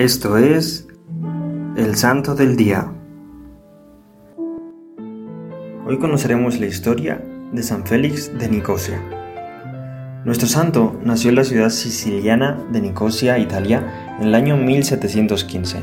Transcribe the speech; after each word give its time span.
Esto 0.00 0.38
es 0.38 0.88
el 1.76 1.94
Santo 1.94 2.34
del 2.34 2.56
Día. 2.56 2.90
Hoy 5.86 5.98
conoceremos 5.98 6.58
la 6.58 6.64
historia 6.64 7.22
de 7.52 7.62
San 7.62 7.84
Félix 7.84 8.32
de 8.38 8.48
Nicosia. 8.48 8.98
Nuestro 10.24 10.48
santo 10.48 10.98
nació 11.04 11.28
en 11.28 11.36
la 11.36 11.44
ciudad 11.44 11.68
siciliana 11.68 12.64
de 12.72 12.80
Nicosia, 12.80 13.38
Italia, 13.38 14.16
en 14.18 14.28
el 14.28 14.34
año 14.34 14.56
1715. 14.56 15.80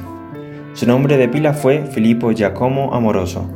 Su 0.74 0.88
nombre 0.88 1.18
de 1.18 1.30
pila 1.30 1.54
fue 1.54 1.86
Filippo 1.86 2.32
Giacomo 2.32 2.96
Amoroso. 2.96 3.48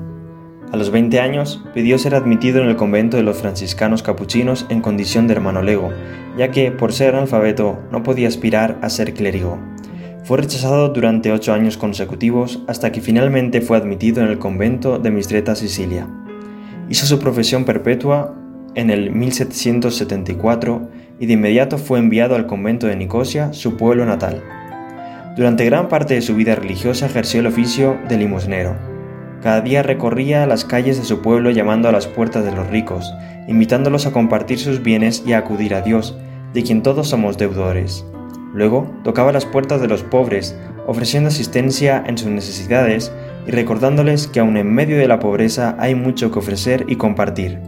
A 0.71 0.78
los 0.78 0.91
20 0.91 1.20
años 1.20 1.66
pidió 1.73 1.98
ser 1.98 2.14
admitido 2.14 2.62
en 2.62 2.70
el 2.70 2.75
convento 2.75 3.18
de 3.18 3.23
los 3.23 3.38
franciscanos 3.38 4.04
capuchinos 4.04 4.68
en 4.70 4.82
condición 4.82 5.25
de 5.25 5.34
hermano 5.34 5.64
lego, 5.64 5.89
ya 6.38 6.52
que 6.52 6.71
por 6.71 6.93
ser 6.93 7.16
analfabeto 7.16 7.80
no 7.91 8.04
podía 8.04 8.28
aspirar 8.28 8.78
a 8.84 8.91
ser 8.91 9.16
clérigo. 9.16 9.57
Fue 10.24 10.38
rechazado 10.38 10.89
durante 10.89 11.32
ocho 11.32 11.54
años 11.54 11.78
consecutivos 11.78 12.62
hasta 12.68 12.92
que 12.92 13.02
finalmente 13.02 13.62
fue 13.62 13.78
admitido 13.78 14.21
en 14.21 14.29
el 14.29 14.39
convento 14.39 15.00
de 15.00 15.12
Mistreta, 15.12 15.56
Sicilia. 15.56 16.07
Hizo 16.89 17.06
su 17.06 17.20
profesión 17.20 17.66
perpetua 17.66 18.36
en 18.76 18.89
el 18.89 19.12
1774 19.12 20.89
y 21.20 21.26
de 21.26 21.34
inmediato 21.34 21.78
fue 21.78 22.00
enviado 22.00 22.36
al 22.36 22.46
convento 22.46 22.88
de 22.88 22.96
Nicosia, 22.96 23.54
su 23.54 23.78
pueblo 23.78 24.06
natal. 24.06 24.42
Durante 25.36 25.65
gran 25.65 25.89
parte 25.89 26.14
de 26.14 26.21
su 26.21 26.36
vida 26.36 26.56
religiosa 26.56 27.06
ejerció 27.06 27.40
el 27.40 27.48
oficio 27.48 27.98
de 28.07 28.18
limosnero 28.18 28.92
cada 29.42 29.62
día 29.62 29.82
recorría 29.82 30.46
las 30.46 30.65
calles 30.65 31.00
de 31.00 31.04
su 31.04 31.21
pueblo 31.21 31.50
llamando 31.50 31.90
a 31.90 31.92
las 31.92 32.06
puertas 32.06 32.45
de 32.45 32.52
los 32.52 32.67
ricos, 32.67 33.12
invitándolos 33.48 34.06
a 34.06 34.12
compartir 34.12 34.59
sus 34.59 34.84
bienes 34.84 35.23
y 35.26 35.34
a 35.34 35.40
acudir 35.40 35.73
a 35.73 35.81
Dios, 35.81 36.16
de 36.53 36.62
quien 36.62 36.84
todos 36.84 37.09
somos 37.09 37.40
deudores. 37.40 38.06
Luego 38.53 38.91
tocaba 39.03 39.31
las 39.31 39.45
puertas 39.45 39.81
de 39.81 39.88
los 39.88 40.03
pobres, 40.03 40.55
ofreciendo 40.88 41.30
asistencia 41.30 42.03
en 42.05 42.17
sus 42.17 42.30
necesidades 42.30 43.12
y 43.48 43.52
recordándoles 43.52 44.28
que 44.28 44.39
aun 44.39 44.58
en 44.58 44.73
medio 44.73 44.98
de 44.98 45.08
la 45.08 45.20
pobreza 45.20 45.76
hay 45.80 45.95
mucho 45.95 46.31
que 46.31 46.39
ofrecer 46.39 46.86
y 46.88 46.95
compartir. 46.95 47.59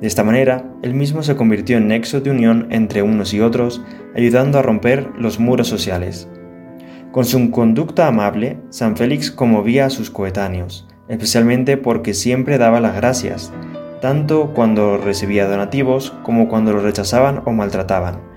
De 0.00 0.08
esta 0.08 0.24
manera, 0.24 0.64
él 0.82 0.94
mismo 0.94 1.22
se 1.22 1.36
convirtió 1.36 1.76
en 1.76 1.88
nexo 1.88 2.20
de 2.20 2.30
unión 2.30 2.66
entre 2.70 3.02
unos 3.02 3.32
y 3.34 3.40
otros, 3.40 3.82
ayudando 4.16 4.58
a 4.58 4.62
romper 4.62 5.08
los 5.16 5.38
muros 5.38 5.68
sociales. 5.68 6.28
Con 7.12 7.24
su 7.24 7.50
conducta 7.50 8.08
amable, 8.08 8.58
San 8.70 8.96
Félix 8.96 9.30
conmovía 9.30 9.86
a 9.86 9.90
sus 9.90 10.10
coetáneos, 10.10 10.88
especialmente 11.08 11.76
porque 11.76 12.14
siempre 12.14 12.58
daba 12.58 12.80
las 12.80 12.96
gracias, 12.96 13.52
tanto 14.00 14.54
cuando 14.54 14.96
recibía 14.96 15.46
donativos 15.46 16.12
como 16.24 16.48
cuando 16.48 16.72
los 16.72 16.82
rechazaban 16.82 17.42
o 17.44 17.52
maltrataban. 17.52 18.31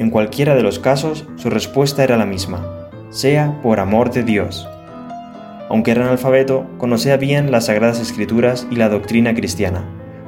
En 0.00 0.08
cualquiera 0.08 0.54
de 0.54 0.62
los 0.62 0.78
casos, 0.78 1.26
su 1.36 1.50
respuesta 1.50 2.02
era 2.02 2.16
la 2.16 2.24
misma, 2.24 2.88
sea 3.10 3.60
por 3.60 3.80
amor 3.80 4.10
de 4.10 4.22
Dios. 4.22 4.66
Aunque 5.68 5.90
era 5.90 6.06
analfabeto, 6.06 6.66
conocía 6.78 7.18
bien 7.18 7.50
las 7.52 7.66
sagradas 7.66 8.00
escrituras 8.00 8.66
y 8.70 8.76
la 8.76 8.88
doctrina 8.88 9.34
cristiana, 9.34 9.84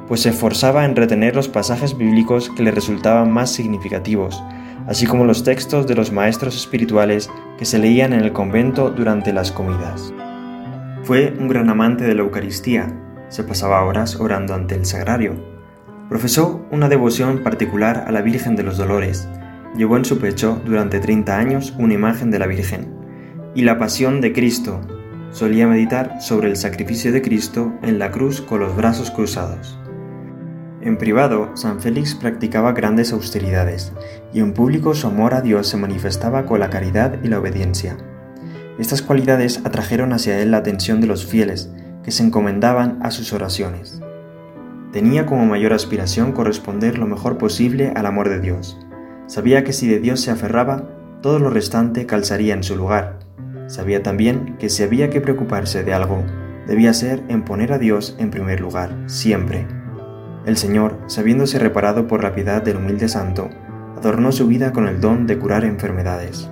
pues 0.07 0.21
se 0.21 0.29
esforzaba 0.29 0.85
en 0.85 0.95
retener 0.95 1.35
los 1.35 1.47
pasajes 1.47 1.97
bíblicos 1.97 2.51
que 2.51 2.61
le 2.61 2.69
resultaban 2.69 3.31
más 3.31 3.51
significativos, 3.51 4.43
así 4.85 5.07
como 5.07 5.25
los 5.25 5.43
textos 5.43 5.87
de 5.87 5.95
los 5.95 6.11
maestros 6.11 6.55
espirituales 6.55 7.31
que 7.57 7.65
se 7.65 7.79
leían 7.79 8.13
en 8.13 8.19
el 8.19 8.31
convento 8.31 8.91
durante 8.91 9.33
las 9.33 9.51
comidas. 9.51 10.13
Fue 11.01 11.33
un 11.39 11.47
gran 11.47 11.71
amante 11.71 12.03
de 12.03 12.13
la 12.13 12.21
Eucaristía, 12.21 12.95
se 13.29 13.43
pasaba 13.43 13.83
horas 13.83 14.17
orando 14.17 14.53
ante 14.53 14.75
el 14.75 14.85
sagrario. 14.85 15.33
Profesó 16.09 16.63
una 16.69 16.89
devoción 16.89 17.41
particular 17.41 18.03
a 18.05 18.11
la 18.11 18.21
Virgen 18.21 18.55
de 18.55 18.61
los 18.61 18.77
Dolores, 18.77 19.27
llevó 19.75 19.97
en 19.97 20.05
su 20.05 20.19
pecho 20.19 20.61
durante 20.65 20.99
30 20.99 21.37
años 21.37 21.73
una 21.77 21.93
imagen 21.93 22.31
de 22.31 22.39
la 22.39 22.47
Virgen, 22.47 22.93
y 23.55 23.63
la 23.63 23.77
pasión 23.77 24.21
de 24.21 24.33
Cristo. 24.33 24.81
Solía 25.31 25.67
meditar 25.67 26.21
sobre 26.21 26.49
el 26.49 26.57
sacrificio 26.57 27.11
de 27.11 27.21
Cristo 27.21 27.73
en 27.81 27.99
la 27.99 28.11
cruz 28.11 28.41
con 28.41 28.59
los 28.59 28.75
brazos 28.75 29.11
cruzados. 29.11 29.79
En 30.81 30.97
privado, 30.97 31.51
San 31.55 31.79
Félix 31.79 32.13
practicaba 32.13 32.73
grandes 32.73 33.13
austeridades, 33.13 33.93
y 34.33 34.41
en 34.41 34.53
público 34.53 34.93
su 34.93 35.07
amor 35.07 35.33
a 35.33 35.41
Dios 35.41 35.67
se 35.67 35.77
manifestaba 35.77 36.45
con 36.45 36.59
la 36.59 36.69
caridad 36.69 37.19
y 37.23 37.29
la 37.29 37.39
obediencia. 37.39 37.97
Estas 38.77 39.01
cualidades 39.01 39.61
atrajeron 39.65 40.13
hacia 40.13 40.39
él 40.39 40.51
la 40.51 40.57
atención 40.57 40.99
de 40.99 41.07
los 41.07 41.25
fieles, 41.25 41.71
que 42.03 42.11
se 42.11 42.23
encomendaban 42.23 42.99
a 43.01 43.11
sus 43.11 43.31
oraciones. 43.33 44.01
Tenía 44.91 45.25
como 45.25 45.45
mayor 45.45 45.73
aspiración 45.73 46.33
corresponder 46.33 46.97
lo 46.99 47.07
mejor 47.07 47.37
posible 47.37 47.93
al 47.95 48.05
amor 48.05 48.29
de 48.29 48.39
Dios. 48.39 48.77
Sabía 49.27 49.63
que 49.63 49.73
si 49.73 49.87
de 49.87 49.99
Dios 49.99 50.19
se 50.19 50.31
aferraba, 50.31 50.89
todo 51.21 51.39
lo 51.39 51.49
restante 51.49 52.05
calzaría 52.05 52.53
en 52.53 52.63
su 52.63 52.75
lugar. 52.75 53.19
Sabía 53.67 54.03
también 54.03 54.57
que 54.59 54.69
si 54.69 54.83
había 54.83 55.09
que 55.09 55.21
preocuparse 55.21 55.83
de 55.83 55.93
algo, 55.93 56.23
debía 56.67 56.93
ser 56.93 57.23
en 57.29 57.43
poner 57.43 57.71
a 57.71 57.77
Dios 57.77 58.15
en 58.19 58.29
primer 58.29 58.59
lugar, 58.59 58.95
siempre. 59.05 59.65
El 60.45 60.57
Señor, 60.57 60.99
sabiéndose 61.07 61.59
reparado 61.59 62.07
por 62.07 62.23
la 62.23 62.35
piedad 62.35 62.61
del 62.61 62.77
humilde 62.77 63.07
santo, 63.07 63.49
adornó 63.97 64.33
su 64.33 64.47
vida 64.47 64.73
con 64.73 64.87
el 64.87 64.99
don 64.99 65.25
de 65.25 65.39
curar 65.39 65.63
enfermedades. 65.63 66.49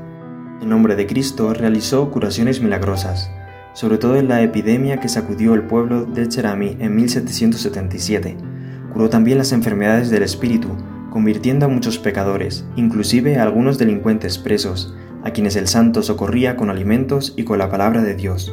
En 0.62 0.70
nombre 0.70 0.96
de 0.96 1.08
Cristo 1.08 1.54
realizó 1.54 2.10
curaciones 2.10 2.62
milagrosas, 2.62 3.30
sobre 3.74 3.98
todo 3.98 4.16
en 4.16 4.30
la 4.30 4.42
epidemia 4.42 5.02
que 5.02 5.10
sacudió 5.10 5.54
el 5.54 5.64
pueblo 5.64 6.06
de 6.06 6.28
Cherami 6.28 6.78
en 6.80 6.96
1777. 6.96 8.38
Curó 8.94 9.10
también 9.10 9.38
las 9.38 9.52
enfermedades 9.52 10.10
del 10.10 10.24
espíritu, 10.24 10.70
convirtiendo 11.12 11.68
a 11.68 11.70
muchos 11.70 12.00
pecadores, 12.00 12.66
inclusive 12.76 13.38
a 13.38 13.44
algunos 13.44 13.78
delincuentes 13.78 14.40
presos, 14.40 14.96
a 15.24 15.32
quienes 15.32 15.56
el 15.56 15.68
santo 15.68 16.02
socorría 16.02 16.56
con 16.56 16.72
alimentos 16.72 17.34
y 17.38 17.44
con 17.44 17.60
la 17.60 17.70
palabra 17.70 18.02
de 18.02 18.16
Dios. 18.16 18.52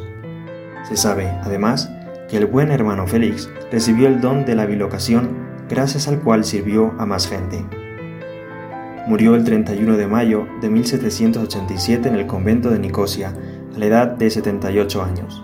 Se 0.87 0.97
sabe, 0.97 1.29
además, 1.41 1.89
que 2.29 2.37
el 2.37 2.45
buen 2.45 2.69
hermano 2.69 3.07
Félix 3.07 3.49
recibió 3.71 4.07
el 4.07 4.21
don 4.21 4.45
de 4.45 4.55
la 4.55 4.65
bilocación, 4.65 5.29
gracias 5.69 6.07
al 6.07 6.19
cual 6.19 6.43
sirvió 6.43 6.93
a 6.99 7.05
más 7.05 7.27
gente. 7.27 7.65
Murió 9.07 9.35
el 9.35 9.45
31 9.45 9.97
de 9.97 10.05
mayo 10.05 10.45
de 10.61 10.69
1787 10.69 12.09
en 12.09 12.15
el 12.15 12.27
convento 12.27 12.69
de 12.69 12.77
Nicosia, 12.77 13.33
a 13.73 13.79
la 13.79 13.85
edad 13.85 14.07
de 14.09 14.29
78 14.29 15.01
años. 15.01 15.41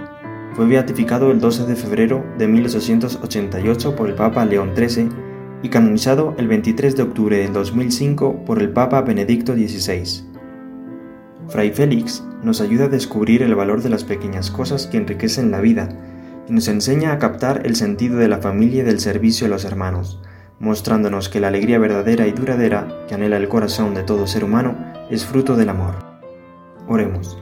Fue 0.53 0.67
beatificado 0.67 1.31
el 1.31 1.39
12 1.39 1.65
de 1.65 1.75
febrero 1.75 2.25
de 2.37 2.47
1888 2.47 3.95
por 3.95 4.09
el 4.09 4.15
Papa 4.15 4.45
León 4.45 4.73
XIII 4.75 5.24
y 5.65 5.69
canonizado 5.69 6.35
el 6.37 6.47
23 6.47 6.95
de 6.95 7.01
octubre 7.01 7.37
del 7.39 7.51
2005 7.51 8.45
por 8.45 8.61
el 8.61 8.69
Papa 8.69 9.01
Benedicto 9.01 9.55
XVI. 9.55 10.23
Fray 11.47 11.71
Félix 11.71 12.23
nos 12.43 12.61
ayuda 12.61 12.85
a 12.85 12.89
descubrir 12.89 13.41
el 13.41 13.55
valor 13.55 13.81
de 13.81 13.89
las 13.89 14.03
pequeñas 14.03 14.51
cosas 14.51 14.85
que 14.85 14.97
enriquecen 14.97 15.49
la 15.49 15.61
vida 15.61 15.89
y 16.47 16.53
nos 16.53 16.67
enseña 16.67 17.13
a 17.13 17.17
captar 17.17 17.63
el 17.65 17.75
sentido 17.75 18.17
de 18.17 18.27
la 18.27 18.37
familia 18.37 18.83
y 18.83 18.85
del 18.85 18.99
servicio 18.99 19.47
a 19.47 19.49
los 19.49 19.65
hermanos, 19.65 20.21
mostrándonos 20.59 21.29
que 21.29 21.39
la 21.39 21.47
alegría 21.47 21.79
verdadera 21.79 22.27
y 22.27 22.31
duradera 22.31 23.03
que 23.07 23.15
anhela 23.15 23.37
el 23.37 23.47
corazón 23.47 23.95
de 23.95 24.03
todo 24.03 24.27
ser 24.27 24.43
humano 24.43 24.75
es 25.09 25.25
fruto 25.25 25.55
del 25.55 25.69
amor. 25.69 25.95
Oremos. 26.87 27.41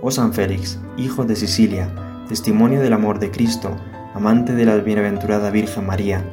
Oh 0.00 0.12
San 0.12 0.32
Félix, 0.32 0.78
hijo 0.96 1.24
de 1.24 1.34
Sicilia, 1.34 1.92
testimonio 2.28 2.80
del 2.80 2.92
amor 2.92 3.18
de 3.18 3.32
Cristo, 3.32 3.76
amante 4.14 4.54
de 4.54 4.64
la 4.64 4.76
bienaventurada 4.76 5.50
Virgen 5.50 5.86
María, 5.86 6.24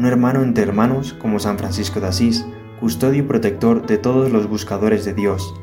un 0.00 0.06
hermano 0.06 0.42
entre 0.42 0.64
hermanos 0.64 1.12
como 1.12 1.38
San 1.38 1.58
Francisco 1.58 2.00
de 2.00 2.06
Asís, 2.06 2.46
custodio 2.80 3.18
y 3.18 3.26
protector 3.26 3.86
de 3.86 3.98
todos 3.98 4.32
los 4.32 4.48
buscadores 4.48 5.04
de 5.04 5.12
Dios. 5.12 5.54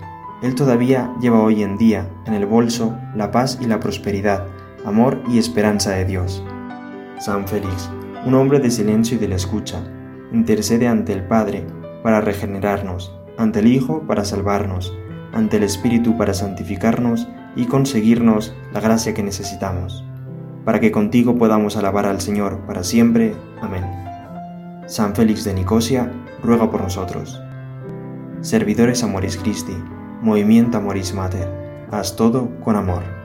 Él 0.43 0.53
todavía 0.53 1.11
lleva 1.19 1.41
hoy 1.41 1.63
en 1.63 1.75
día 1.75 2.07
en 2.27 2.35
el 2.35 2.45
bolso 2.45 2.95
la 3.15 3.31
paz 3.31 3.57
y 3.59 3.65
la 3.65 3.79
prosperidad, 3.79 4.45
amor 4.85 5.23
y 5.27 5.39
esperanza 5.39 5.89
de 5.93 6.05
Dios. 6.05 6.43
San 7.19 7.47
Félix, 7.47 7.89
un 8.27 8.35
hombre 8.35 8.59
de 8.59 8.69
silencio 8.69 9.17
y 9.17 9.19
de 9.19 9.27
la 9.27 9.37
escucha, 9.37 9.81
intercede 10.31 10.87
ante 10.87 11.13
el 11.13 11.23
Padre 11.23 11.65
para 12.03 12.21
regenerarnos, 12.21 13.11
ante 13.39 13.61
el 13.61 13.65
Hijo 13.65 14.03
para 14.05 14.23
salvarnos, 14.23 14.95
ante 15.33 15.57
el 15.57 15.63
Espíritu 15.63 16.15
para 16.15 16.35
santificarnos 16.35 17.27
y 17.55 17.65
conseguirnos 17.65 18.53
la 18.71 18.81
gracia 18.81 19.15
que 19.15 19.23
necesitamos, 19.23 20.05
para 20.63 20.79
que 20.79 20.91
contigo 20.91 21.39
podamos 21.39 21.75
alabar 21.75 22.05
al 22.05 22.21
Señor 22.21 22.59
para 22.67 22.83
siempre. 22.83 23.33
Amén. 23.63 24.06
San 24.87 25.13
Félix 25.13 25.43
de 25.43 25.53
Nicosia, 25.53 26.09
ruega 26.41 26.71
por 26.71 26.81
nosotros. 26.81 27.41
Servidores 28.39 29.03
Amoris 29.03 29.35
Christi, 29.35 29.75
Movimiento 30.21 30.77
Amoris 30.77 31.13
Mater, 31.13 31.49
haz 31.91 32.15
todo 32.15 32.49
con 32.61 32.77
amor. 32.77 33.16